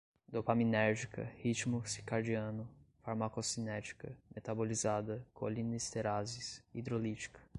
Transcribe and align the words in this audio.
dopaminérgica, 0.27 1.29
ritmo 1.43 1.83
circadiano, 1.85 2.67
farmacocinética, 3.03 4.11
metabolizada, 4.33 5.23
colinesterases, 5.31 6.63
hidrolítica 6.73 7.39